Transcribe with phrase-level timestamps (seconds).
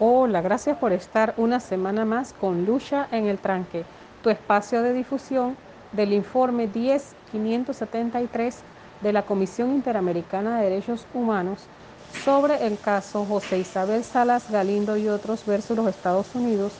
[0.00, 3.84] Hola, gracias por estar una semana más con Lucha en el Tranque,
[4.22, 5.56] tu espacio de difusión
[5.90, 8.60] del informe 10573
[9.00, 11.66] de la Comisión Interamericana de Derechos Humanos
[12.12, 16.74] sobre el caso José Isabel Salas Galindo y otros versus los Estados Unidos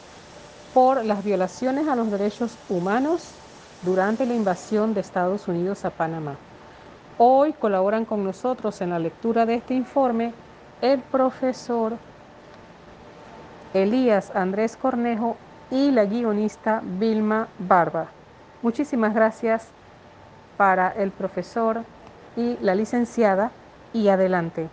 [0.72, 3.32] por las violaciones a los derechos humanos
[3.82, 6.36] durante la invasión de Estados Unidos a Panamá.
[7.16, 10.34] Hoy colaboran con nosotros en la lectura de este informe
[10.80, 11.98] el profesor
[13.82, 15.36] Elías Andrés Cornejo
[15.70, 18.08] y la guionista Vilma Barba.
[18.62, 19.66] Muchísimas gracias
[20.56, 21.84] para el profesor
[22.36, 23.52] y la licenciada
[23.92, 24.68] y adelante.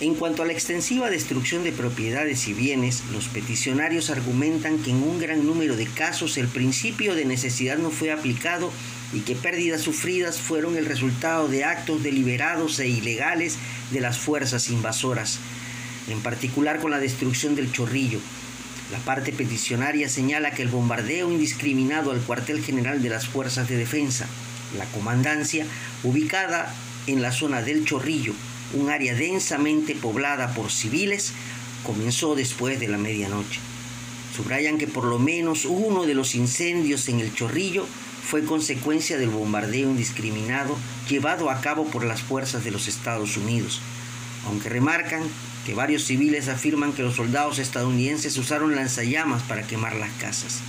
[0.00, 5.00] En cuanto a la extensiva destrucción de propiedades y bienes, los peticionarios argumentan que en
[5.00, 8.72] un gran número de casos el principio de necesidad no fue aplicado
[9.12, 13.58] y que pérdidas sufridas fueron el resultado de actos deliberados e ilegales
[13.90, 15.38] de las fuerzas invasoras,
[16.08, 18.20] en particular con la destrucción del chorrillo.
[18.90, 23.76] La parte peticionaria señala que el bombardeo indiscriminado al cuartel general de las fuerzas de
[23.76, 24.26] defensa,
[24.76, 25.66] la comandancia,
[26.02, 26.74] ubicada
[27.06, 28.34] en la zona del chorrillo,
[28.74, 31.32] un área densamente poblada por civiles,
[31.84, 33.60] comenzó después de la medianoche.
[34.34, 37.86] Subrayan que por lo menos uno de los incendios en el chorrillo
[38.22, 40.78] fue consecuencia del bombardeo indiscriminado
[41.08, 43.80] llevado a cabo por las fuerzas de los Estados Unidos,
[44.46, 45.22] aunque remarcan
[45.66, 50.60] que varios civiles afirman que los soldados estadounidenses usaron lanzallamas para quemar las casas.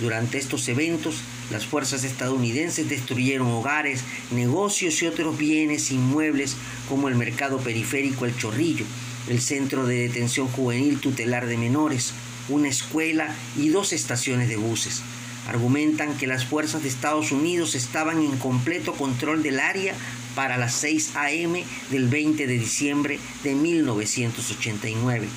[0.00, 1.20] Durante estos eventos,
[1.52, 4.00] las fuerzas estadounidenses destruyeron hogares,
[4.32, 6.56] negocios y otros bienes inmuebles
[6.88, 8.84] como el mercado periférico El Chorrillo,
[9.28, 12.12] el centro de detención juvenil tutelar de menores,
[12.48, 15.02] una escuela y dos estaciones de buses
[15.46, 19.94] argumentan que las fuerzas de Estados Unidos estaban en completo control del área
[20.34, 21.64] para las 6 a.m.
[21.90, 25.28] del 20 de diciembre de 1989.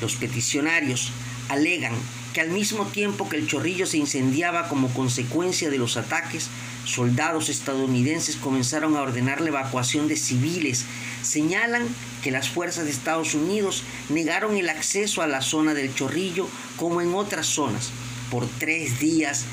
[0.00, 1.12] Los peticionarios
[1.48, 1.94] alegan
[2.32, 6.48] que al mismo tiempo que el chorrillo se incendiaba como consecuencia de los ataques,
[6.84, 10.84] soldados estadounidenses comenzaron a ordenar la evacuación de civiles.
[11.22, 11.86] Señalan
[12.22, 17.00] que las fuerzas de Estados Unidos negaron el acceso a la zona del chorrillo como
[17.00, 17.90] en otras zonas
[18.30, 19.44] por tres días,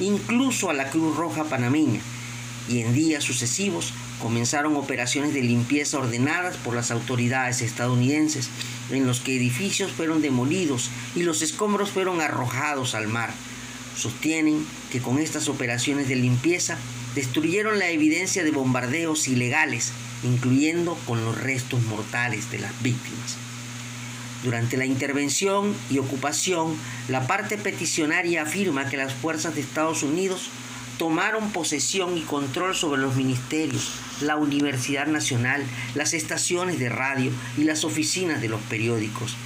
[0.00, 2.00] incluso a la Cruz Roja panameña,
[2.68, 8.48] y en días sucesivos comenzaron operaciones de limpieza ordenadas por las autoridades estadounidenses,
[8.90, 13.32] en los que edificios fueron demolidos y los escombros fueron arrojados al mar.
[13.96, 16.78] Sostienen que con estas operaciones de limpieza
[17.14, 23.36] destruyeron la evidencia de bombardeos ilegales, incluyendo con los restos mortales de las víctimas.
[24.42, 26.76] Durante la intervención y ocupación,
[27.08, 30.50] la parte peticionaria afirma que las fuerzas de Estados Unidos
[30.98, 35.64] tomaron posesión y control sobre los ministerios, la Universidad Nacional,
[35.94, 39.36] las estaciones de radio y las oficinas de los periódicos.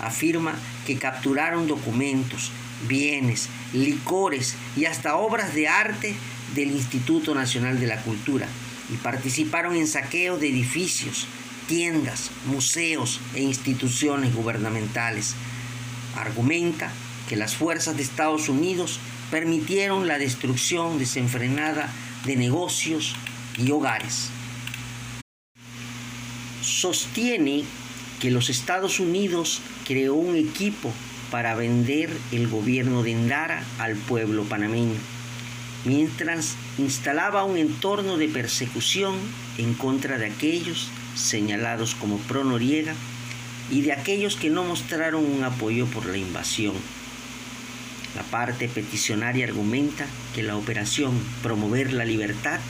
[0.00, 0.54] Afirma
[0.86, 2.50] que capturaron documentos,
[2.88, 6.14] bienes, licores y hasta obras de arte
[6.54, 8.46] del Instituto Nacional de la Cultura
[8.92, 11.26] y participaron en saqueos de edificios,
[11.66, 15.34] tiendas, museos e instituciones gubernamentales.
[16.14, 16.92] Argumenta
[17.28, 19.00] que las fuerzas de Estados Unidos
[19.30, 21.90] permitieron la destrucción desenfrenada
[22.24, 23.16] de negocios
[23.58, 24.30] y hogares.
[26.62, 27.64] Sostiene
[28.20, 30.92] que los Estados Unidos creó un equipo
[31.30, 34.98] para vender el gobierno de Endara al pueblo panameño,
[35.84, 39.16] mientras instalaba un entorno de persecución
[39.58, 42.94] en contra de aquellos señalados como pro Noriega
[43.70, 46.74] y de aquellos que no mostraron un apoyo por la invasión.
[48.14, 52.60] La parte peticionaria argumenta que la operación Promover la Libertad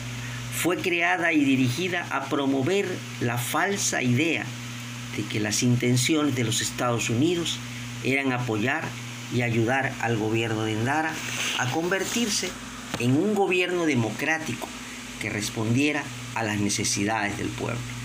[0.57, 2.89] fue creada y dirigida a promover
[3.21, 4.45] la falsa idea
[5.17, 7.59] de que las intenciones de los Estados Unidos
[8.05, 8.85] eran apoyar
[9.35, 11.13] y ayudar al gobierno de Endara
[11.59, 12.51] a convertirse
[12.99, 14.69] en un gobierno democrático
[15.21, 16.03] que respondiera
[16.35, 17.96] a las necesidades del pueblo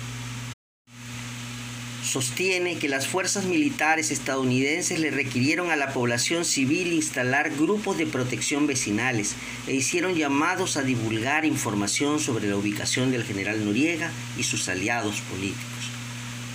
[2.12, 8.06] sostiene que las fuerzas militares estadounidenses le requirieron a la población civil instalar grupos de
[8.06, 9.36] protección vecinales
[9.66, 15.22] e hicieron llamados a divulgar información sobre la ubicación del general Noriega y sus aliados
[15.22, 15.64] políticos.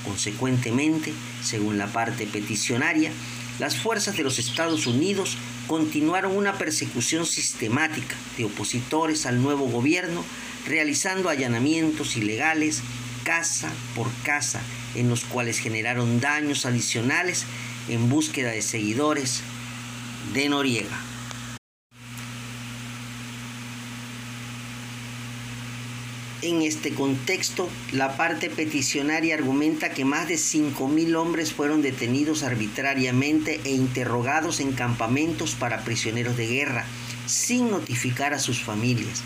[0.05, 3.11] Consecuentemente, según la parte peticionaria,
[3.59, 10.23] las fuerzas de los Estados Unidos continuaron una persecución sistemática de opositores al nuevo gobierno,
[10.67, 12.83] realizando allanamientos ilegales
[13.25, 14.61] casa por casa
[14.95, 17.45] en los cuales generaron daños adicionales
[17.89, 19.43] en búsqueda de seguidores
[20.33, 20.99] de Noriega.
[26.43, 33.61] En este contexto, la parte peticionaria argumenta que más de 5.000 hombres fueron detenidos arbitrariamente
[33.65, 36.85] e interrogados en campamentos para prisioneros de guerra,
[37.27, 39.25] sin notificar a sus familias.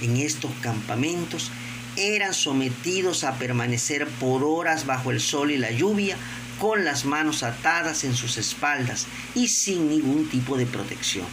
[0.00, 1.50] En estos campamentos
[1.96, 6.16] eran sometidos a permanecer por horas bajo el sol y la lluvia,
[6.58, 11.26] con las manos atadas en sus espaldas y sin ningún tipo de protección.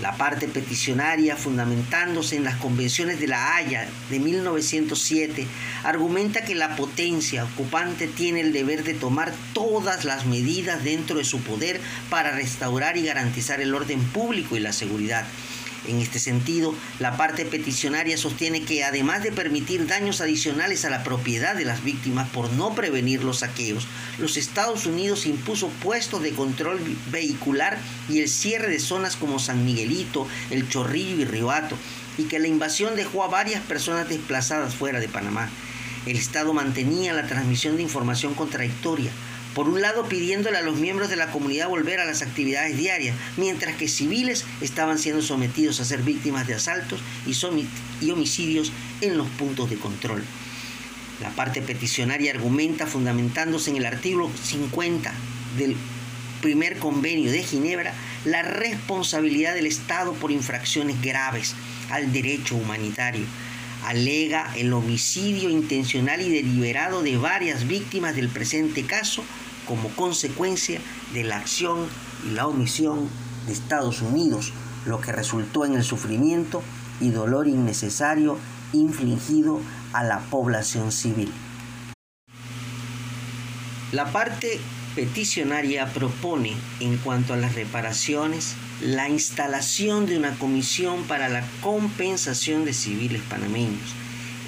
[0.00, 5.46] La parte peticionaria, fundamentándose en las convenciones de La Haya de 1907,
[5.84, 11.24] argumenta que la potencia ocupante tiene el deber de tomar todas las medidas dentro de
[11.24, 15.26] su poder para restaurar y garantizar el orden público y la seguridad
[15.86, 21.02] en este sentido, la parte peticionaria sostiene que además de permitir daños adicionales a la
[21.02, 23.86] propiedad de las víctimas por no prevenir los saqueos,
[24.18, 26.80] los Estados Unidos impuso puestos de control
[27.10, 27.78] vehicular
[28.08, 31.76] y el cierre de zonas como San Miguelito, El Chorrillo y Riohato,
[32.18, 35.48] y que la invasión dejó a varias personas desplazadas fuera de Panamá.
[36.06, 39.10] El Estado mantenía la transmisión de información contradictoria,
[39.54, 43.16] por un lado pidiéndole a los miembros de la comunidad volver a las actividades diarias,
[43.36, 49.28] mientras que civiles estaban siendo sometidos a ser víctimas de asaltos y homicidios en los
[49.28, 50.22] puntos de control.
[51.20, 55.12] La parte peticionaria argumenta fundamentándose en el artículo 50
[55.58, 55.76] del
[56.40, 57.92] primer convenio de Ginebra
[58.24, 61.54] la responsabilidad del Estado por infracciones graves
[61.90, 63.24] al derecho humanitario.
[63.84, 69.24] Alega el homicidio intencional y deliberado de varias víctimas del presente caso
[69.66, 70.80] como consecuencia
[71.12, 71.86] de la acción
[72.26, 73.08] y la omisión
[73.46, 74.52] de Estados Unidos,
[74.84, 76.62] lo que resultó en el sufrimiento
[77.00, 78.38] y dolor innecesario
[78.72, 79.60] infligido
[79.92, 81.32] a la población civil.
[83.92, 84.60] La parte
[84.94, 92.64] peticionaria propone, en cuanto a las reparaciones, la instalación de una comisión para la compensación
[92.64, 93.94] de civiles panameños.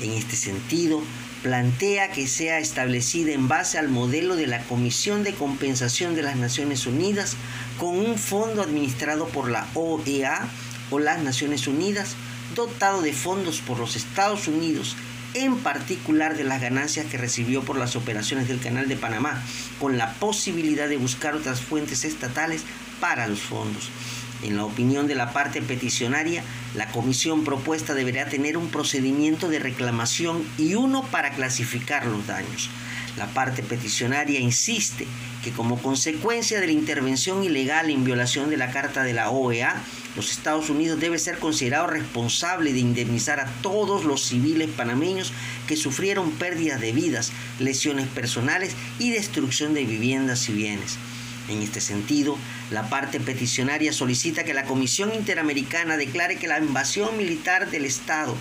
[0.01, 1.03] En este sentido,
[1.43, 6.37] plantea que sea establecida en base al modelo de la Comisión de Compensación de las
[6.37, 7.37] Naciones Unidas
[7.79, 10.49] con un fondo administrado por la OEA
[10.91, 12.15] o las Naciones Unidas,
[12.55, 14.97] dotado de fondos por los Estados Unidos,
[15.35, 19.43] en particular de las ganancias que recibió por las operaciones del Canal de Panamá,
[19.79, 22.63] con la posibilidad de buscar otras fuentes estatales
[23.01, 23.91] para los fondos.
[24.43, 26.43] En la opinión de la parte peticionaria,
[26.75, 32.69] la comisión propuesta deberá tener un procedimiento de reclamación y uno para clasificar los daños.
[33.17, 35.07] La parte peticionaria insiste
[35.43, 39.83] que como consecuencia de la intervención ilegal en violación de la Carta de la OEA,
[40.15, 45.33] los Estados Unidos debe ser considerado responsable de indemnizar a todos los civiles panameños
[45.67, 50.99] que sufrieron pérdidas de vidas, lesiones personales y destrucción de viviendas y bienes.
[51.49, 52.37] En este sentido,
[52.71, 58.37] la parte peticionaria solicita que la Comisión Interamericana declare que la invasión militar del Estado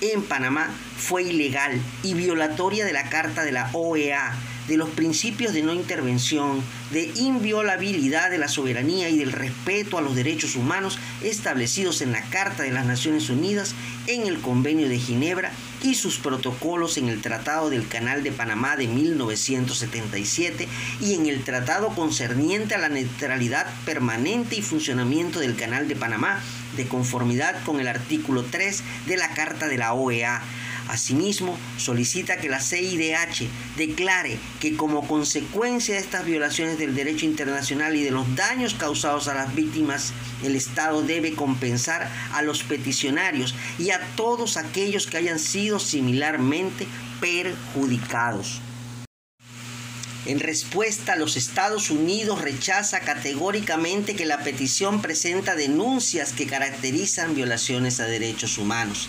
[0.00, 4.32] en Panamá fue ilegal y violatoria de la Carta de la OEA,
[4.68, 10.02] de los principios de no intervención, de inviolabilidad de la soberanía y del respeto a
[10.02, 13.74] los derechos humanos establecidos en la Carta de las Naciones Unidas,
[14.06, 15.52] en el Convenio de Ginebra
[15.82, 20.68] y sus protocolos en el Tratado del Canal de Panamá de 1977
[21.00, 26.40] y en el Tratado concerniente a la neutralidad permanente y funcionamiento del Canal de Panamá
[26.76, 30.42] de conformidad con el artículo 3 de la Carta de la OEA
[30.90, 37.94] Asimismo, solicita que la CIDH declare que como consecuencia de estas violaciones del derecho internacional
[37.94, 40.12] y de los daños causados a las víctimas,
[40.42, 46.88] el Estado debe compensar a los peticionarios y a todos aquellos que hayan sido similarmente
[47.20, 48.60] perjudicados.
[50.26, 58.00] En respuesta, los Estados Unidos rechaza categóricamente que la petición presenta denuncias que caracterizan violaciones
[58.00, 59.08] a derechos humanos.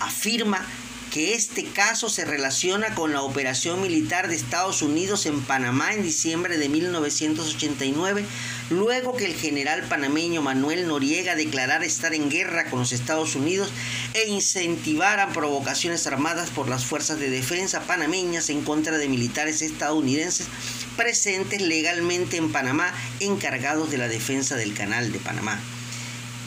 [0.00, 0.66] Afirma
[1.16, 6.02] que este caso se relaciona con la operación militar de Estados Unidos en Panamá en
[6.02, 8.22] diciembre de 1989,
[8.68, 13.70] luego que el general panameño Manuel Noriega declarara estar en guerra con los Estados Unidos
[14.12, 20.48] e incentivaran provocaciones armadas por las fuerzas de defensa panameñas en contra de militares estadounidenses
[20.98, 25.58] presentes legalmente en Panamá encargados de la defensa del canal de Panamá.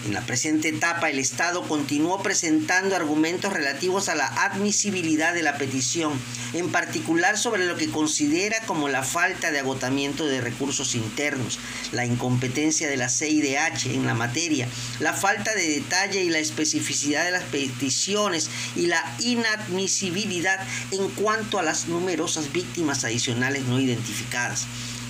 [0.06, 5.58] En la presente etapa, el Estado continuó presentando argumentos relativos a la admisibilidad de la
[5.58, 6.14] petición,
[6.54, 11.60] en particular sobre lo que considera como la falta de agotamiento de recursos internos,
[11.92, 14.70] la incompetencia de la CIDH en la materia,
[15.02, 20.60] la falta de detalle y la especificidad de las peticiones y la inadmisibilidad
[20.92, 24.66] en cuanto a las numerosas víctimas adicionales no identificadas.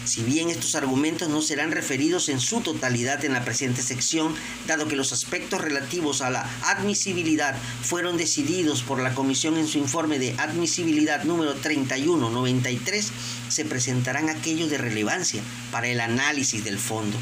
[0.10, 4.34] Si bien estos argumentos no serán referidos en su totalidad en la presente sección,
[4.66, 9.78] dado que los aspectos relativos a la admisibilidad fueron decididos por la Comisión en su
[9.78, 13.12] informe de admisibilidad número 3193,
[13.50, 17.16] se presentarán aquellos de relevancia para el análisis del fondo.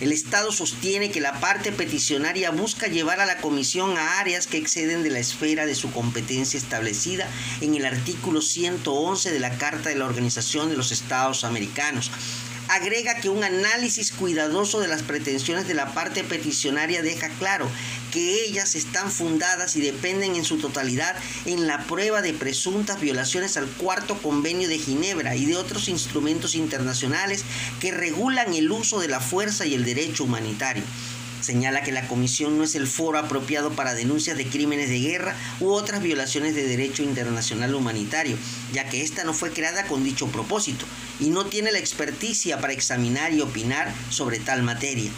[0.00, 4.56] El Estado sostiene que la parte peticionaria busca llevar a la Comisión a áreas que
[4.56, 7.28] exceden de la esfera de su competencia establecida
[7.60, 12.10] en el artículo 111 de la Carta de la Organización de los Estados Americanos,
[12.70, 17.68] agrega que un análisis cuidadoso de las pretensiones de la parte peticionaria deja claro
[18.10, 23.56] que ellas están fundadas y dependen en su totalidad en la prueba de presuntas violaciones
[23.56, 27.44] al cuarto convenio de Ginebra y de otros instrumentos internacionales
[27.80, 30.82] que regulan el uso de la fuerza y el derecho humanitario.
[31.40, 35.34] Señala que la comisión no es el foro apropiado para denuncias de crímenes de guerra
[35.60, 38.36] u otras violaciones de derecho internacional humanitario,
[38.72, 40.84] ya que ésta no fue creada con dicho propósito
[41.18, 45.10] y no tiene la experticia para examinar y opinar sobre tal materia.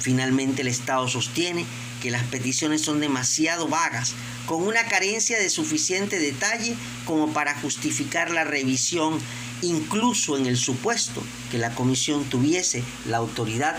[0.00, 1.64] Finalmente el Estado sostiene
[2.00, 4.14] que las peticiones son demasiado vagas,
[4.46, 9.18] con una carencia de suficiente detalle como para justificar la revisión,
[9.62, 13.78] incluso en el supuesto que la comisión tuviese la autoridad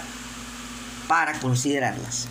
[1.07, 2.27] para considerarlas.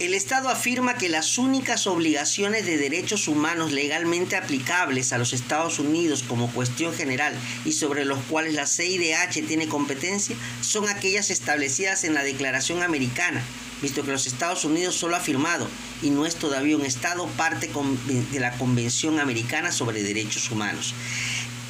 [0.00, 5.78] El Estado afirma que las únicas obligaciones de derechos humanos legalmente aplicables a los Estados
[5.78, 7.32] Unidos como cuestión general
[7.64, 13.40] y sobre los cuales la CIDH tiene competencia son aquellas establecidas en la Declaración Americana,
[13.82, 15.68] visto que los Estados Unidos solo ha firmado
[16.02, 17.70] y no es todavía un Estado parte
[18.32, 20.92] de la Convención Americana sobre Derechos Humanos.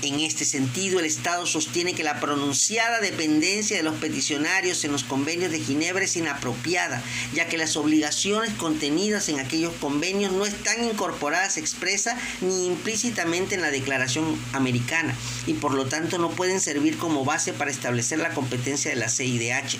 [0.04, 5.02] En este sentido, el Estado sostiene que la pronunciada dependencia de los peticionarios en los
[5.02, 10.84] convenios de Ginebra es inapropiada, ya que las obligaciones contenidas en aquellos convenios no están
[10.84, 16.98] incorporadas expresa ni implícitamente en la Declaración Americana y por lo tanto no pueden servir
[16.98, 19.78] como base para establecer la competencia de la CIDH.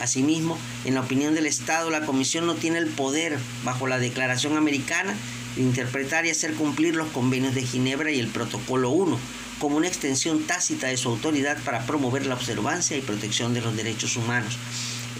[0.00, 0.56] Asimismo,
[0.86, 5.14] en la opinión del Estado, la Comisión no tiene el poder, bajo la Declaración Americana,
[5.54, 9.18] de interpretar y hacer cumplir los convenios de Ginebra y el Protocolo 1
[9.58, 13.76] como una extensión tácita de su autoridad para promover la observancia y protección de los
[13.76, 14.58] derechos humanos.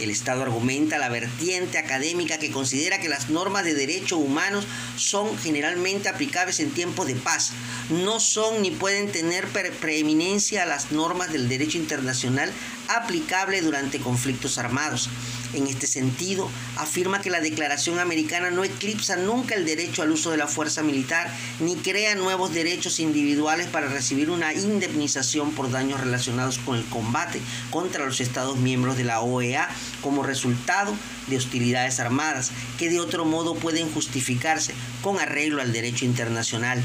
[0.00, 4.66] El Estado argumenta la vertiente académica que considera que las normas de derechos humanos
[4.97, 7.52] son generalmente aplicables en tiempos de paz.
[7.88, 12.52] No son ni pueden tener preeminencia a las normas del derecho internacional
[12.88, 15.09] aplicable durante conflictos armados.
[15.54, 20.30] En este sentido, afirma que la Declaración Americana no eclipsa nunca el derecho al uso
[20.30, 26.00] de la fuerza militar ni crea nuevos derechos individuales para recibir una indemnización por daños
[26.00, 29.68] relacionados con el combate contra los Estados miembros de la OEA
[30.02, 30.94] como resultado
[31.26, 36.82] de hostilidades armadas que de otro modo pueden justificarse con arreglo al derecho internacional.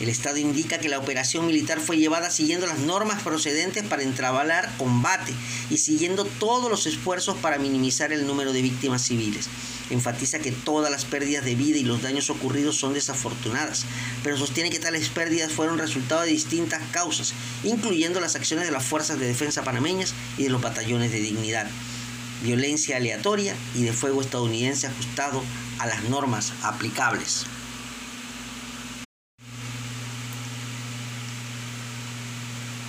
[0.00, 4.68] El Estado indica que la operación militar fue llevada siguiendo las normas procedentes para entrabalar
[4.76, 5.32] combate
[5.70, 9.48] y siguiendo todos los esfuerzos para minimizar el número de víctimas civiles.
[9.90, 13.84] Enfatiza que todas las pérdidas de vida y los daños ocurridos son desafortunadas,
[14.24, 17.32] pero sostiene que tales pérdidas fueron resultado de distintas causas,
[17.62, 21.68] incluyendo las acciones de las fuerzas de defensa panameñas y de los batallones de dignidad.
[22.42, 25.42] Violencia aleatoria y de fuego estadounidense ajustado
[25.78, 27.46] a las normas aplicables.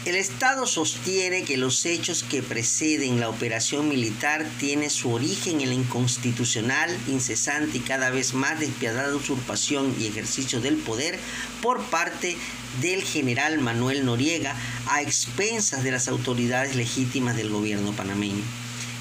[0.06, 5.70] El Estado sostiene que los hechos que preceden la operación militar tienen su origen en
[5.70, 11.18] la inconstitucional, incesante y cada vez más despiadada usurpación y ejercicio del poder
[11.64, 12.38] por parte
[12.82, 14.56] del general Manuel Noriega
[14.88, 18.44] a expensas de las autoridades legítimas del gobierno panameño.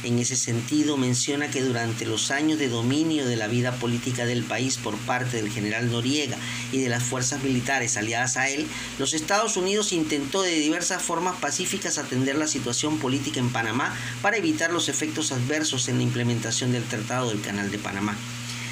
[0.05, 4.45] En ese sentido, menciona que durante los años de dominio de la vida política del
[4.45, 6.37] país por parte del general Noriega
[6.73, 8.67] y de las fuerzas militares aliadas a él,
[8.99, 14.37] los Estados Unidos intentó de diversas formas pacíficas atender la situación política en Panamá para
[14.37, 18.15] evitar los efectos adversos en la implementación del Tratado del Canal de Panamá.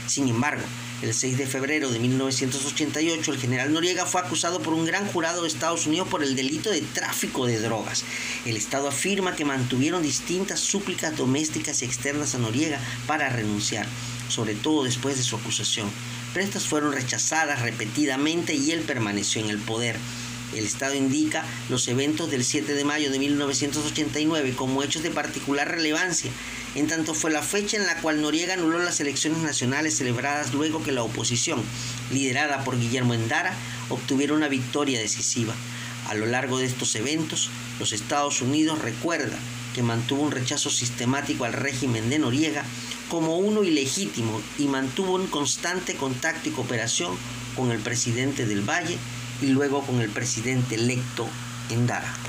[0.06, 0.64] Sin embargo,
[1.02, 5.42] el 6 de febrero de 1988, el general Noriega fue acusado por un gran jurado
[5.42, 8.04] de Estados Unidos por el delito de tráfico de drogas.
[8.46, 12.78] El Estado afirma que mantuvieron distintas súplicas domésticas y externas a Noriega
[13.08, 13.86] para renunciar,
[14.28, 15.90] sobre todo después de su acusación.
[16.32, 19.96] Pero estas fueron rechazadas repetidamente y él permaneció en el poder.
[20.54, 25.68] El Estado indica los eventos del 7 de mayo de 1989 como hechos de particular
[25.68, 26.30] relevancia,
[26.74, 30.82] en tanto fue la fecha en la cual Noriega anuló las elecciones nacionales celebradas luego
[30.82, 31.62] que la oposición,
[32.10, 33.54] liderada por Guillermo Endara,
[33.90, 35.54] obtuviera una victoria decisiva.
[36.08, 39.38] A lo largo de estos eventos, los Estados Unidos recuerda
[39.74, 42.64] que mantuvo un rechazo sistemático al régimen de Noriega
[43.08, 47.14] como uno ilegítimo y mantuvo un constante contacto y cooperación
[47.54, 48.96] con el presidente del Valle
[49.42, 51.28] y luego con el presidente electo
[51.68, 52.21] Endara.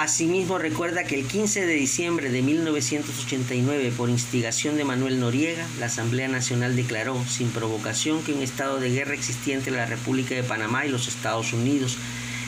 [0.00, 5.86] Asimismo recuerda que el 15 de diciembre de 1989, por instigación de Manuel Noriega, la
[5.86, 10.42] Asamblea Nacional declaró sin provocación que un estado de guerra existía entre la República de
[10.42, 11.98] Panamá y los Estados Unidos.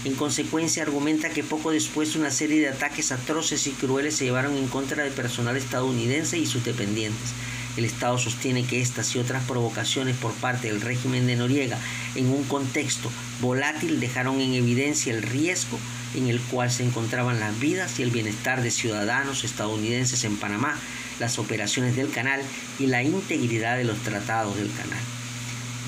[0.06, 4.56] En consecuencia, argumenta que poco después una serie de ataques atroces y crueles se llevaron
[4.56, 7.34] en contra del personal estadounidense y sus dependientes.
[7.76, 11.78] El Estado sostiene que estas y otras provocaciones por parte del régimen de Noriega
[12.14, 13.10] en un contexto
[13.42, 15.78] volátil dejaron en evidencia el riesgo
[16.14, 20.78] en el cual se encontraban las vidas y el bienestar de ciudadanos estadounidenses en Panamá,
[21.18, 22.40] las operaciones del canal
[22.78, 25.02] y la integridad de los tratados del canal.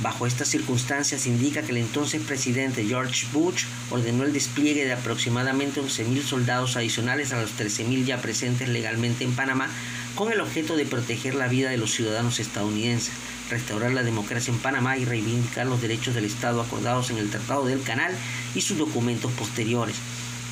[0.02, 5.80] Bajo estas circunstancias indica que el entonces presidente George Bush ordenó el despliegue de aproximadamente
[5.80, 9.68] 11.000 soldados adicionales a los 13.000 ya presentes legalmente en Panamá
[10.14, 13.12] con el objeto de proteger la vida de los ciudadanos estadounidenses,
[13.50, 17.66] restaurar la democracia en Panamá y reivindicar los derechos del Estado acordados en el Tratado
[17.66, 18.12] del Canal
[18.54, 19.96] y sus documentos posteriores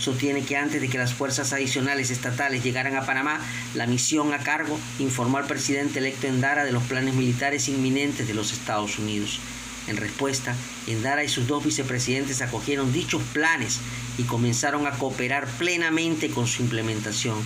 [0.03, 3.41] sostiene que antes de que las fuerzas adicionales estatales llegaran a Panamá,
[3.75, 8.35] la misión a cargo informó al presidente electo Endara de los planes militares inminentes de
[8.35, 9.39] los Estados Unidos.
[9.87, 10.55] En respuesta,
[10.87, 13.79] Endara y sus dos vicepresidentes acogieron dichos planes
[14.19, 17.39] y comenzaron a cooperar plenamente con su implementación.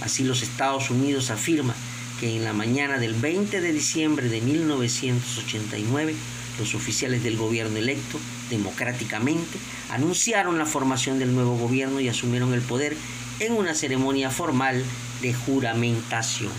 [0.00, 1.74] Así los Estados Unidos afirma
[2.20, 6.14] que en la mañana del 20 de diciembre de 1989
[6.58, 9.58] los oficiales del gobierno electo, democráticamente,
[9.88, 12.94] anunciaron la formación del nuevo gobierno y asumieron el poder
[13.38, 14.84] en una ceremonia formal
[15.22, 16.52] de juramentación.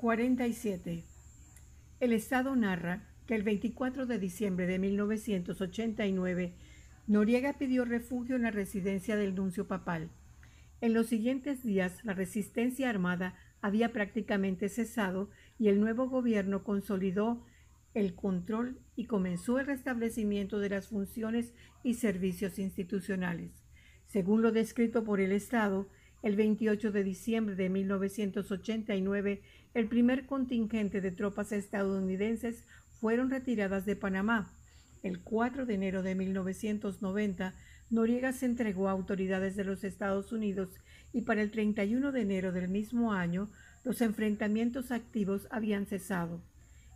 [0.00, 1.02] ...47...
[2.00, 6.52] El Estado narra que el 24 de diciembre de 1989...
[7.06, 10.10] ...Noriega pidió refugio en la residencia del nuncio papal...
[10.80, 17.46] En los siguientes días, la resistencia armada había prácticamente cesado y el nuevo gobierno consolidó
[17.94, 21.54] el control y comenzó el restablecimiento de las funciones
[21.84, 23.52] y servicios institucionales.
[24.06, 25.88] Según lo descrito por el Estado,
[26.22, 29.42] el 28 de diciembre de 1989,
[29.74, 32.64] el primer contingente de tropas estadounidenses
[33.00, 34.52] fueron retiradas de Panamá.
[35.02, 37.54] El 4 de enero de 1990,
[37.90, 40.70] Noriega se entregó a autoridades de los Estados Unidos
[41.12, 43.50] y para el 31 de enero del mismo año
[43.84, 46.40] los enfrentamientos activos habían cesado.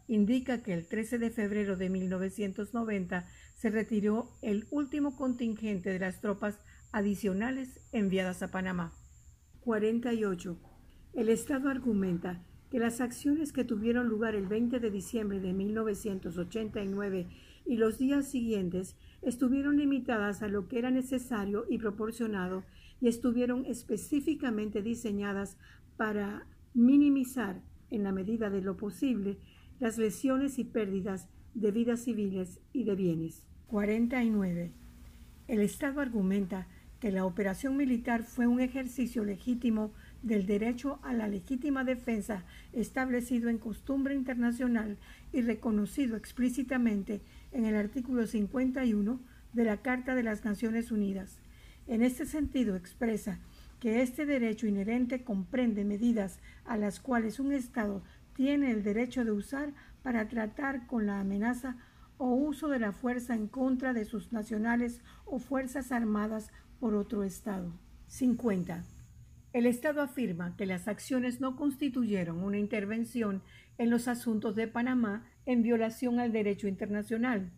[0.09, 6.21] Indica que el 13 de febrero de 1990 se retiró el último contingente de las
[6.21, 6.61] tropas
[6.92, 8.92] adicionales enviadas a Panamá.
[9.62, 10.57] 48.
[11.14, 12.40] El Estado argumenta
[12.71, 17.27] que las acciones que tuvieron lugar el 20 de diciembre de 1989
[17.67, 22.65] y los días siguientes estuvieron limitadas a lo que era necesario y proporcionado
[23.01, 25.57] y estuvieron específicamente diseñadas
[25.97, 29.39] para minimizar, en la medida de lo posible,
[29.81, 33.45] las lesiones y pérdidas de vidas civiles y de bienes.
[33.69, 34.73] 49.
[35.49, 36.67] El Estado argumenta
[37.01, 43.49] que la operación militar fue un ejercicio legítimo del derecho a la legítima defensa establecido
[43.49, 44.97] en costumbre internacional
[45.33, 47.21] y reconocido explícitamente
[47.57, 49.19] en el artículo 51
[49.55, 51.40] de la Carta de las Naciones Unidas.
[51.87, 53.38] En este sentido expresa
[53.81, 58.03] que este derecho inherente comprende medidas a las cuales un Estado
[58.35, 61.79] tiene el derecho de usar para tratar con la amenaza
[62.19, 67.25] o uso de la fuerza en contra de sus nacionales o fuerzas armadas por otro
[67.25, 67.73] Estado.
[68.09, 68.85] 50.
[69.55, 73.42] El Estado afirma que las acciones no constituyeron una intervención
[73.79, 77.51] en los asuntos de Panamá en violación al derecho internacional.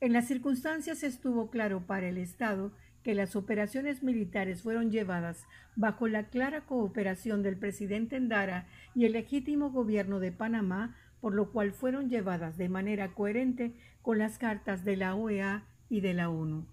[0.00, 2.72] En las circunstancias estuvo claro para el Estado
[3.02, 5.46] que las operaciones militares fueron llevadas
[5.76, 11.52] bajo la clara cooperación del presidente Endara y el legítimo gobierno de Panamá, por lo
[11.52, 16.30] cual fueron llevadas de manera coherente con las cartas de la OEA y de la
[16.30, 16.66] ONU.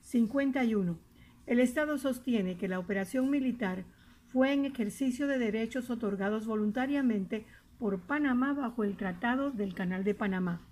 [0.00, 0.98] 51.
[1.46, 3.84] El Estado sostiene que la operación militar
[4.28, 7.46] fue en ejercicio de derechos otorgados voluntariamente
[7.84, 10.62] por Panamá bajo el Tratado del Canal de Panamá.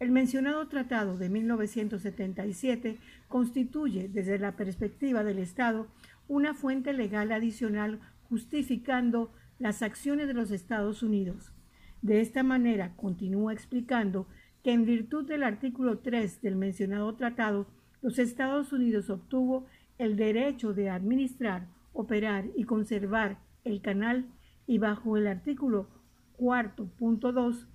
[0.00, 2.96] El mencionado tratado de 1977
[3.28, 5.88] constituye, desde la perspectiva del Estado,
[6.26, 8.00] una fuente legal adicional
[8.30, 11.52] justificando las acciones de los Estados Unidos.
[12.00, 14.26] De esta manera, continúa explicando
[14.62, 17.66] que en virtud del artículo 3 del mencionado tratado,
[18.00, 19.66] los Estados Unidos obtuvo
[19.98, 24.24] el derecho de administrar, operar y conservar el canal
[24.66, 25.88] y bajo el artículo
[26.36, 27.66] cuarto punto dos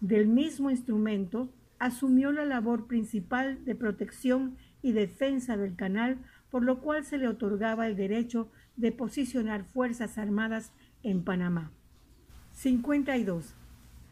[0.00, 6.18] del mismo instrumento asumió la labor principal de protección y defensa del canal,
[6.50, 11.70] por lo cual se le otorgaba el derecho de posicionar Fuerzas Armadas en Panamá.
[12.52, 13.54] 52.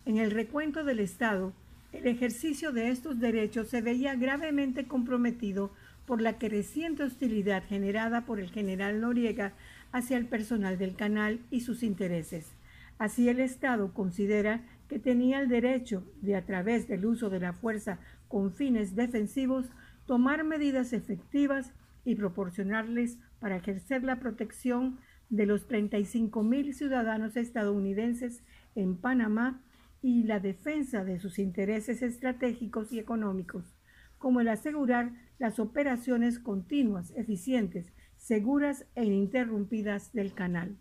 [0.07, 1.53] En el recuento del Estado,
[1.93, 5.73] el ejercicio de estos derechos se veía gravemente comprometido
[6.07, 9.53] por la creciente hostilidad generada por el general Noriega
[9.93, 12.53] hacia el personal del canal y sus intereses.
[13.01, 17.55] Así el Estado considera que tenía el derecho de, a través del uso de la
[17.55, 19.71] fuerza con fines defensivos,
[20.05, 21.73] tomar medidas efectivas
[22.05, 24.99] y proporcionarles para ejercer la protección
[25.31, 28.43] de los 35 mil ciudadanos estadounidenses
[28.75, 29.63] en Panamá
[30.03, 33.79] y la defensa de sus intereses estratégicos y económicos,
[34.19, 40.77] como el asegurar las operaciones continuas, eficientes, seguras e ininterrumpidas del canal.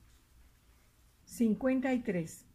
[1.29, 2.45] 53.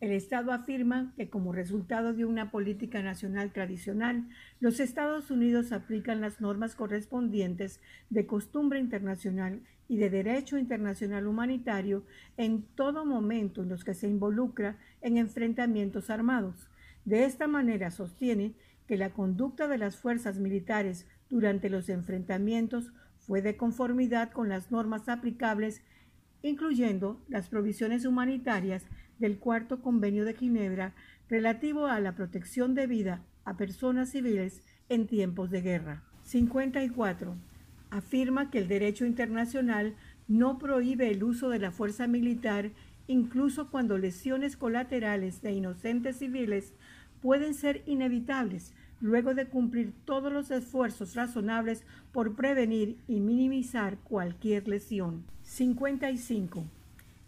[0.00, 4.26] El Estado afirma que como resultado de una política nacional tradicional,
[4.58, 12.04] los Estados Unidos aplican las normas correspondientes de costumbre internacional y de derecho internacional humanitario
[12.36, 16.70] en todo momento en los que se involucra en enfrentamientos armados.
[17.04, 18.54] De esta manera sostiene
[18.88, 24.72] que la conducta de las fuerzas militares durante los enfrentamientos fue de conformidad con las
[24.72, 25.82] normas aplicables,
[26.42, 28.84] incluyendo las provisiones humanitarias
[29.18, 30.94] del Cuarto Convenio de Ginebra
[31.28, 36.02] relativo a la protección de vida a personas civiles en tiempos de guerra.
[36.24, 37.36] 54.
[37.90, 39.94] Afirma que el derecho internacional
[40.28, 42.70] no prohíbe el uso de la fuerza militar
[43.06, 46.72] incluso cuando lesiones colaterales de inocentes civiles
[47.20, 54.68] pueden ser inevitables luego de cumplir todos los esfuerzos razonables por prevenir y minimizar cualquier
[54.68, 55.24] lesión.
[55.42, 56.64] 55.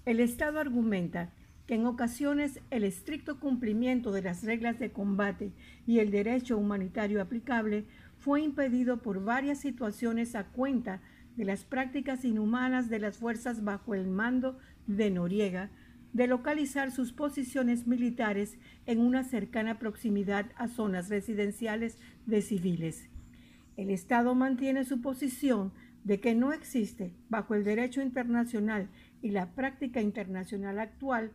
[0.07, 1.31] El Estado argumenta
[1.67, 5.51] que en ocasiones el estricto cumplimiento de las reglas de combate
[5.87, 7.85] y el derecho humanitario aplicable
[8.19, 11.01] fue impedido por varias situaciones a cuenta
[11.37, 15.71] de las prácticas inhumanas de las fuerzas bajo el mando de Noriega,
[16.15, 23.11] de localizar sus posiciones militares en una cercana proximidad a zonas residenciales de civiles.
[23.77, 25.73] El Estado mantiene su posición
[26.05, 28.89] de que no existe, bajo el derecho internacional
[29.23, 31.33] y la práctica internacional actual,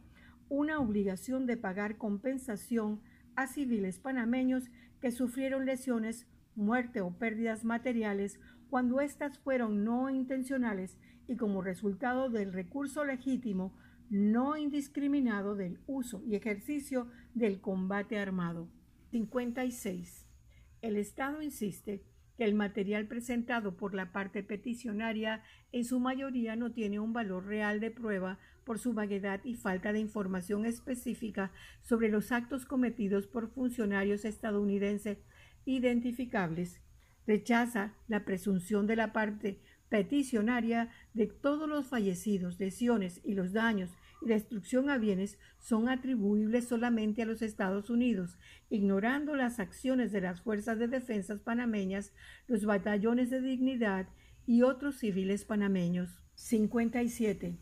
[0.48, 3.02] una obligación de pagar compensación
[3.36, 8.40] a civiles panameños que sufrieron lesiones, muerte o pérdidas materiales
[8.70, 13.74] cuando éstas fueron no intencionales y como resultado del recurso legítimo
[14.10, 18.68] no indiscriminado del uso y ejercicio del combate armado.
[19.12, 20.26] 56.
[20.82, 22.04] El Estado insiste
[22.38, 27.46] que el material presentado por la parte peticionaria en su mayoría no tiene un valor
[27.46, 33.28] real de prueba por su vaguedad y falta de información específica sobre los actos cometidos
[33.28, 35.18] por funcionarios estadounidenses
[35.66, 36.82] identificables,
[37.28, 43.90] rechaza la presunción de la parte peticionaria de todos los fallecidos, lesiones y los daños
[44.22, 48.38] y destrucción a bienes son atribuibles solamente a los Estados Unidos,
[48.70, 52.14] ignorando las acciones de las fuerzas de defensa panameñas,
[52.48, 54.08] los batallones de dignidad
[54.46, 56.24] y otros civiles panameños.
[56.36, 57.58] 57.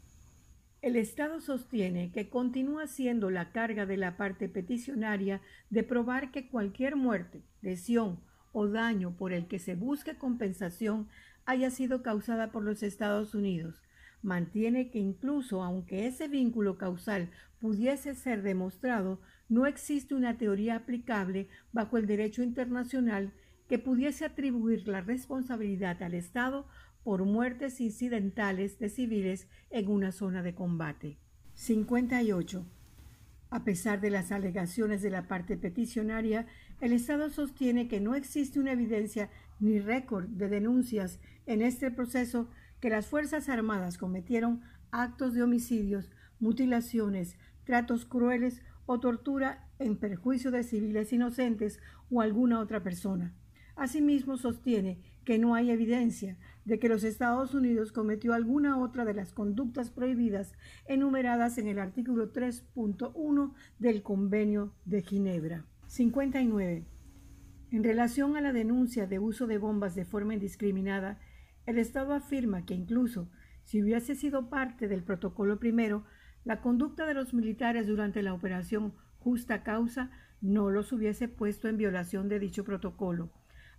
[0.82, 6.48] El Estado sostiene que continúa siendo la carga de la parte peticionaria de probar que
[6.48, 8.20] cualquier muerte, lesión
[8.54, 11.08] o daño por el que se busque compensación
[11.48, 13.82] haya sido causada por los Estados Unidos.
[14.22, 21.48] Mantiene que incluso aunque ese vínculo causal pudiese ser demostrado, no existe una teoría aplicable
[21.72, 23.32] bajo el derecho internacional
[23.70, 26.68] que pudiese atribuir la responsabilidad al Estado
[27.04, 31.18] por muertes incidentales de civiles en una zona de combate.
[31.54, 32.66] 58.
[33.50, 36.46] A pesar de las alegaciones de la parte peticionaria,
[36.82, 42.50] el Estado sostiene que no existe una evidencia ni récord de denuncias en este proceso
[42.80, 50.52] que las Fuerzas Armadas cometieron actos de homicidios, mutilaciones, tratos crueles o tortura en perjuicio
[50.52, 53.34] de civiles inocentes o alguna otra persona.
[53.76, 59.14] Asimismo, sostiene que no hay evidencia de que los Estados Unidos cometió alguna otra de
[59.14, 60.54] las conductas prohibidas
[60.88, 65.66] enumeradas en el artículo 3.1 del Convenio de Ginebra.
[65.88, 66.97] 59.
[67.72, 71.20] En relación a la denuncia de uso de bombas de forma indiscriminada,
[71.66, 73.30] el Estado afirma que incluso
[73.64, 76.06] si hubiese sido parte del protocolo primero,
[76.46, 81.78] la conducta de los militares durante la operación Justa Causa no los hubiese puesto en
[81.78, 83.32] violación de dicho protocolo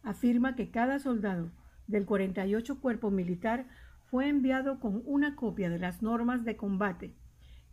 [0.03, 1.51] afirma que cada soldado
[1.87, 3.67] del 48 Cuerpo Militar
[4.11, 7.15] fue enviado con una copia de las normas de combate.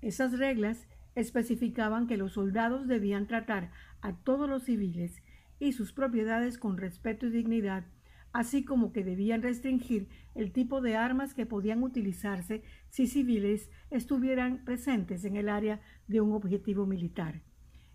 [0.01, 5.21] Esas reglas especificaban que los soldados debían tratar a todos los civiles
[5.59, 7.85] y sus propiedades con respeto y dignidad,
[8.33, 14.65] así como que debían restringir el tipo de armas que podían utilizarse si civiles estuvieran
[14.65, 17.41] presentes en el área de un objetivo militar.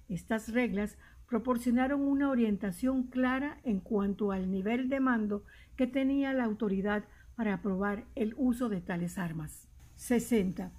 [0.08, 0.96] Estas reglas
[1.28, 5.44] proporcionaron una orientación clara en cuanto al nivel de mando
[5.76, 7.04] que tenía la autoridad
[7.36, 9.68] para aprobar el uso de tales armas.
[9.96, 10.72] 60.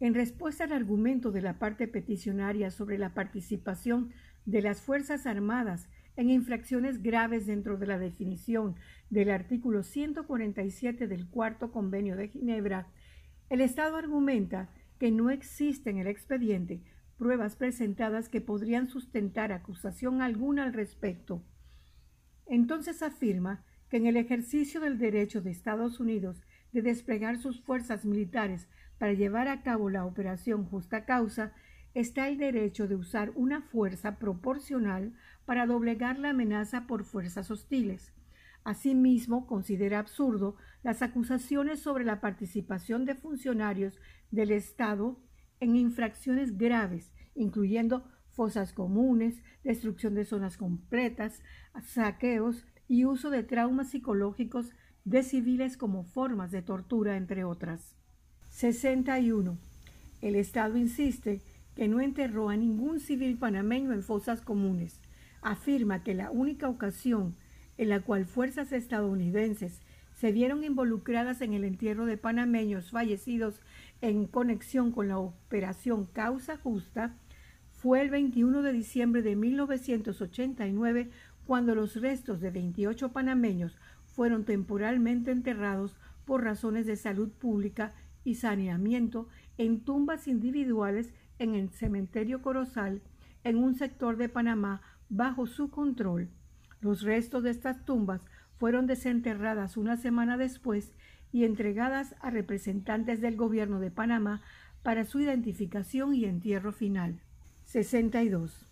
[0.00, 4.12] En respuesta al argumento de la parte peticionaria sobre la participación
[4.46, 8.76] de las Fuerzas Armadas en infracciones graves dentro de la definición
[9.08, 12.88] del artículo 147 del Cuarto Convenio de Ginebra,
[13.48, 16.82] el Estado argumenta que no existe en el expediente
[17.16, 21.44] pruebas presentadas que podrían sustentar acusación alguna al respecto.
[22.46, 26.42] Entonces afirma que en el ejercicio del derecho de Estados Unidos
[26.72, 28.68] de desplegar sus fuerzas militares
[28.98, 31.52] para llevar a cabo la operación justa causa,
[31.94, 35.12] está el derecho de usar una fuerza proporcional
[35.44, 38.12] para doblegar la amenaza por fuerzas hostiles.
[38.62, 43.98] Asimismo, considera absurdo las acusaciones sobre la participación de funcionarios
[44.30, 45.18] del Estado
[45.60, 51.42] en infracciones graves, incluyendo fosas comunes, destrucción de zonas completas,
[51.82, 54.72] saqueos y uso de traumas psicológicos
[55.04, 57.96] de civiles como formas de tortura, entre otras.
[58.48, 59.58] 61.
[60.20, 61.40] El Estado insiste
[61.80, 65.00] que no enterró a ningún civil panameño en fosas comunes.
[65.40, 67.36] Afirma que la única ocasión
[67.78, 69.80] en la cual fuerzas estadounidenses
[70.12, 73.62] se vieron involucradas en el entierro de panameños fallecidos
[74.02, 77.16] en conexión con la operación Causa Justa
[77.72, 81.08] fue el 21 de diciembre de 1989
[81.46, 88.34] cuando los restos de 28 panameños fueron temporalmente enterrados por razones de salud pública y
[88.34, 93.02] saneamiento en tumbas individuales en el cementerio Corozal,
[93.42, 96.28] en un sector de Panamá bajo su control.
[96.80, 98.22] Los restos de estas tumbas
[98.58, 100.92] fueron desenterradas una semana después
[101.32, 104.42] y entregadas a representantes del gobierno de Panamá
[104.82, 107.20] para su identificación y entierro final.
[107.64, 108.68] 62.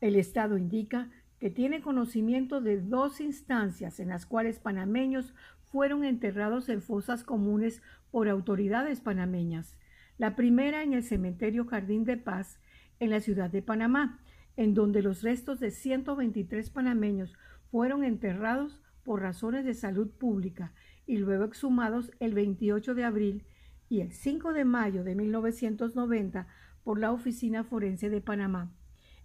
[0.00, 5.34] El Estado indica que tiene conocimiento de dos instancias en las cuales panameños
[5.70, 9.76] fueron enterrados en fosas comunes por autoridades panameñas.
[10.18, 12.58] La primera en el cementerio Jardín de Paz,
[12.98, 14.20] en la ciudad de Panamá,
[14.56, 17.32] en donde los restos de 123 panameños
[17.70, 20.74] fueron enterrados por razones de salud pública
[21.06, 23.46] y luego exhumados el 28 de abril
[23.88, 26.48] y el 5 de mayo de 1990
[26.82, 28.74] por la Oficina Forense de Panamá.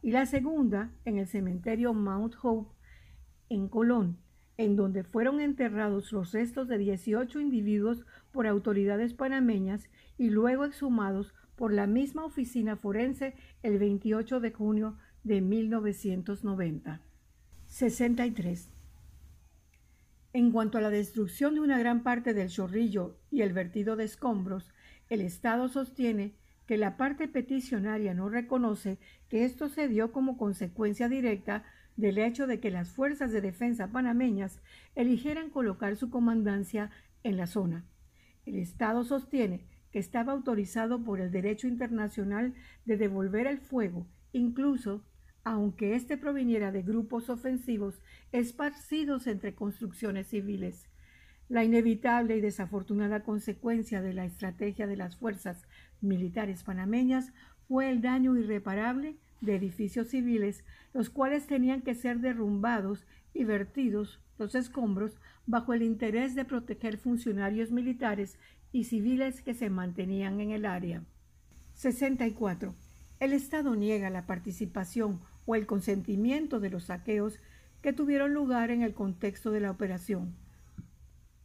[0.04, 2.72] Y la segunda en el cementerio Mount Hope
[3.50, 4.20] en Colón,
[4.58, 11.34] en donde fueron enterrados los restos de 18 individuos por autoridades panameñas y luego exhumados
[11.56, 17.02] por la misma oficina forense el 28 de junio de 1990.
[17.68, 18.70] 63.
[20.34, 24.06] En cuanto a la destrucción de una gran parte del chorrillo y el vertido de
[24.06, 24.72] escombros,
[25.10, 26.34] el Estado sostiene
[26.66, 28.98] que la parte peticionaria no reconoce
[29.30, 31.64] que esto se dio como consecuencia directa
[31.96, 34.62] del hecho de que las fuerzas de defensa panameñas
[34.96, 36.90] eligieran colocar su comandancia
[37.24, 37.86] en la zona.
[38.46, 42.54] El Estado sostiene que estaba autorizado por el derecho internacional
[42.86, 45.06] de devolver el fuego, incluso
[45.44, 48.02] aunque éste proviniera de grupos ofensivos
[48.32, 50.88] esparcidos entre construcciones civiles.
[51.50, 55.68] La inevitable y desafortunada consecuencia de la estrategia de las fuerzas
[56.02, 57.34] militares panameñas
[57.68, 64.20] fue el daño irreparable de edificios civiles, los cuales tenían que ser derrumbados y vertidos
[64.38, 68.38] los escombros bajo el interés de proteger funcionarios militares
[68.72, 71.04] y civiles que se mantenían en el área.
[71.74, 72.74] 64.
[73.20, 77.40] El Estado niega la participación o el consentimiento de los saqueos
[77.82, 80.36] que tuvieron lugar en el contexto de la operación.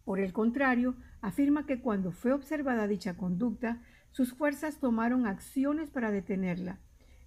[0.05, 6.11] Por el contrario, afirma que cuando fue observada dicha conducta, sus fuerzas tomaron acciones para
[6.11, 6.79] detenerla.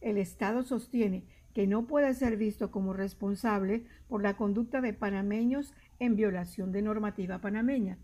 [0.01, 5.73] El Estado sostiene que no puede ser visto como responsable por la conducta de panameños
[5.99, 7.97] en violación de normativa panameña.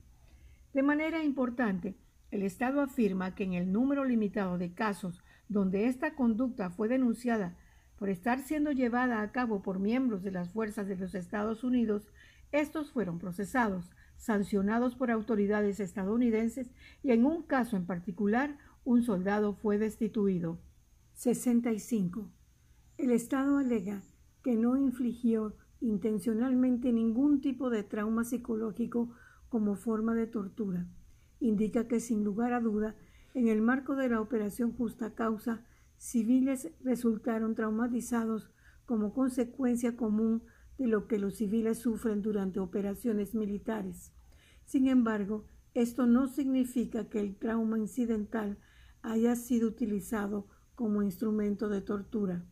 [0.74, 1.96] De manera importante,
[2.30, 7.58] el Estado afirma que en el número limitado de casos donde esta conducta fue denunciada
[7.98, 12.12] por estar siendo llevada a cabo por miembros de las fuerzas de los Estados Unidos,
[12.52, 16.70] estos fueron procesados, sancionados por autoridades estadounidenses
[17.02, 20.60] y en un caso en particular un soldado fue destituido.
[21.18, 22.32] 65.
[23.00, 24.04] El Estado alega
[24.44, 29.16] que no infligió intencionalmente ningún tipo de trauma psicológico
[29.50, 30.86] como forma de tortura.
[31.40, 32.96] Indica que sin lugar a duda,
[33.34, 35.66] en el marco de la operación justa causa,
[35.98, 38.52] civiles resultaron traumatizados
[38.86, 40.44] como consecuencia común
[40.78, 44.14] de lo que los civiles sufren durante operaciones militares.
[44.66, 48.60] Sin embargo, esto no significa que el trauma incidental
[49.02, 50.46] haya sido utilizado
[50.78, 52.44] como instrumento de tortura.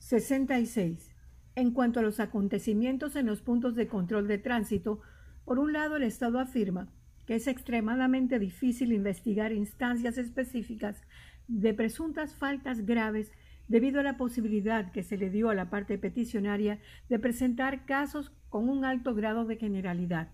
[0.00, 1.10] 66.
[1.54, 5.00] En cuanto a los acontecimientos en los puntos de control de tránsito,
[5.46, 6.92] por un lado el Estado afirma
[7.26, 11.00] que es extremadamente difícil investigar instancias específicas
[11.48, 13.32] de presuntas faltas graves
[13.66, 18.30] debido a la posibilidad que se le dio a la parte peticionaria de presentar casos
[18.50, 20.28] con un alto grado de generalidad.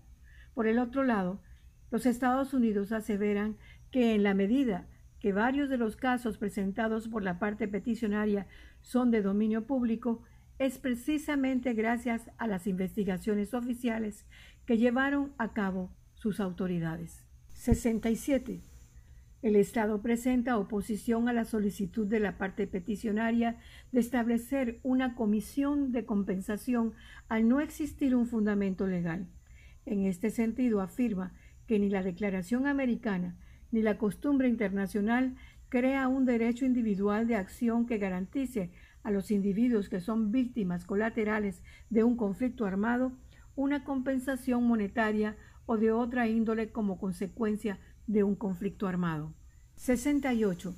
[0.53, 1.39] Por el otro lado,
[1.91, 3.55] los Estados Unidos aseveran
[3.89, 4.85] que en la medida
[5.27, 8.47] que varios de los casos presentados por la parte peticionaria
[8.79, 10.23] son de dominio público,
[10.57, 14.25] es precisamente gracias a las investigaciones oficiales
[14.65, 17.25] que llevaron a cabo sus autoridades.
[17.49, 18.61] 67.
[19.41, 23.57] El Estado presenta oposición a la solicitud de la parte peticionaria
[23.91, 26.93] de establecer una comisión de compensación
[27.27, 29.27] al no existir un fundamento legal.
[29.85, 31.33] En este sentido, afirma
[31.65, 33.35] que ni la Declaración Americana
[33.71, 35.35] ni la costumbre internacional
[35.69, 38.71] crea un derecho individual de acción que garantice
[39.03, 43.11] a los individuos que son víctimas colaterales de un conflicto armado
[43.57, 49.33] una compensación monetaria o de otra índole como consecuencia de un conflicto armado.
[49.75, 50.73] 68.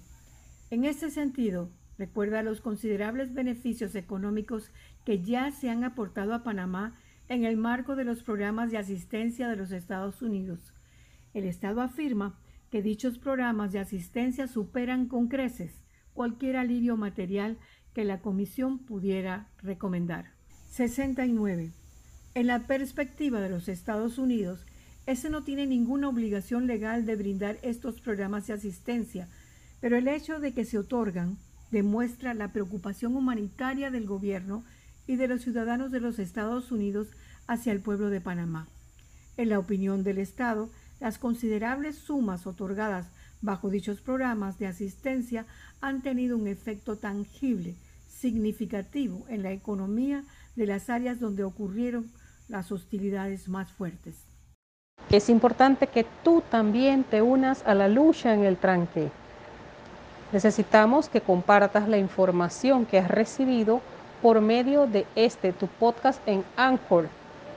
[0.71, 4.71] En este sentido, recuerda los considerables beneficios económicos
[5.05, 6.97] que ya se han aportado a Panamá
[7.27, 10.73] en el marco de los programas de asistencia de los Estados Unidos.
[11.33, 15.71] El Estado afirma que dichos programas de asistencia superan con creces
[16.13, 17.57] cualquier alivio material
[17.93, 20.33] que la Comisión pudiera recomendar.
[20.69, 21.71] 69.
[22.35, 24.65] En la perspectiva de los Estados Unidos,
[25.05, 29.27] ese no tiene ninguna obligación legal de brindar estos programas de asistencia,
[29.81, 31.37] pero el hecho de que se otorgan
[31.71, 34.63] demuestra la preocupación humanitaria del gobierno
[35.07, 37.07] y de los ciudadanos de los Estados Unidos
[37.47, 38.67] hacia el pueblo de Panamá.
[39.37, 40.69] En la opinión del Estado,
[40.99, 43.07] las considerables sumas otorgadas
[43.41, 45.45] bajo dichos programas de asistencia
[45.81, 47.75] han tenido un efecto tangible,
[48.07, 50.23] significativo en la economía
[50.55, 52.11] de las áreas donde ocurrieron
[52.49, 54.25] las hostilidades más fuertes.
[55.09, 59.09] Es importante que tú también te unas a la lucha en el tranque.
[60.33, 63.81] Necesitamos que compartas la información que has recibido
[64.21, 67.07] por medio de este tu podcast en Anchor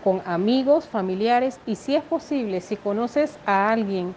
[0.02, 4.14] con amigos, familiares y si es posible, si conoces a alguien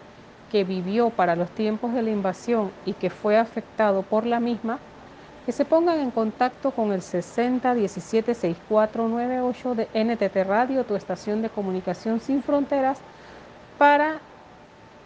[0.52, 4.80] que vivió para los tiempos de la invasión y que fue afectado por la misma,
[5.45, 12.19] que se pongan en contacto con el 60176498 de NTT Radio, tu estación de comunicación
[12.19, 13.00] sin fronteras,
[13.78, 14.19] para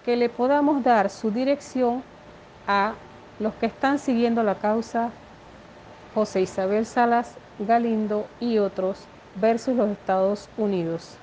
[0.06, 2.04] que le podamos dar su dirección
[2.68, 2.94] a
[3.39, 5.12] los que están siguiendo la causa
[6.13, 11.18] José Isabel Salas Galindo y otros versus los Estados Unidos.